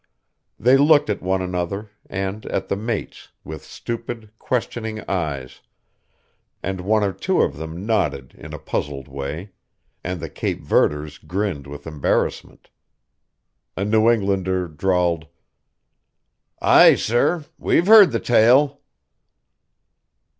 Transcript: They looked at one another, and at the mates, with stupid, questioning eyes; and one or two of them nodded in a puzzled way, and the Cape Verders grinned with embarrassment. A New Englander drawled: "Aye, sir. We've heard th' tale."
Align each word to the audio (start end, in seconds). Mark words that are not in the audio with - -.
They 0.59 0.77
looked 0.77 1.11
at 1.11 1.21
one 1.21 1.43
another, 1.43 1.91
and 2.09 2.47
at 2.47 2.69
the 2.69 2.75
mates, 2.75 3.29
with 3.43 3.63
stupid, 3.63 4.31
questioning 4.39 5.07
eyes; 5.07 5.61
and 6.63 6.81
one 6.81 7.03
or 7.03 7.13
two 7.13 7.41
of 7.41 7.57
them 7.57 7.85
nodded 7.85 8.33
in 8.35 8.51
a 8.51 8.57
puzzled 8.57 9.07
way, 9.07 9.51
and 10.03 10.19
the 10.19 10.27
Cape 10.27 10.63
Verders 10.63 11.19
grinned 11.27 11.67
with 11.67 11.85
embarrassment. 11.85 12.71
A 13.77 13.85
New 13.85 14.09
Englander 14.09 14.67
drawled: 14.67 15.27
"Aye, 16.59 16.95
sir. 16.95 17.45
We've 17.59 17.85
heard 17.85 18.11
th' 18.11 18.25
tale." 18.25 18.81